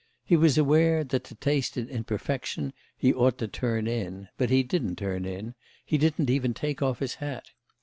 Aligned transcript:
He 0.25 0.35
was 0.35 0.57
aware 0.57 1.03
that 1.03 1.23
to 1.25 1.35
taste 1.35 1.77
it 1.77 1.87
in 1.87 2.05
perfection 2.05 2.73
he 2.97 3.13
ought 3.13 3.37
to 3.37 3.47
"turn 3.47 3.85
in"; 3.85 4.29
but 4.35 4.49
he 4.49 4.63
didn't 4.63 4.95
turn 4.95 5.25
in, 5.25 5.53
he 5.85 5.99
didn't 5.99 6.31
even 6.31 6.55
take 6.55 6.81
off 6.81 6.97
his 6.97 7.13
hat. 7.21 7.49